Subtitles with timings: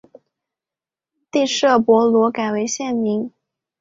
[1.29, 3.31] 第聂伯罗改为现名。